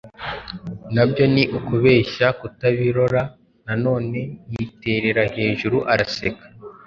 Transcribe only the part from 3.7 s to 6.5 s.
noneho yiterera hejuru araseka